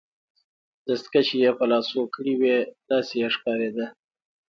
دستکشې 0.87 1.37
يې 1.43 1.51
په 1.57 1.65
لاسو 1.71 1.99
کړي 2.15 2.33
وې، 2.41 2.57
داسې 2.89 3.13
یې 3.21 3.27
ښکاریده. 3.35 3.85